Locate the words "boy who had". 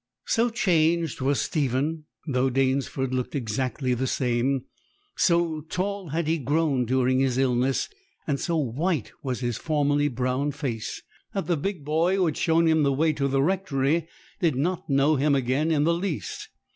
11.85-12.35